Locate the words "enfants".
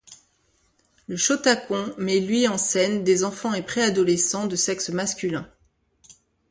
3.23-3.53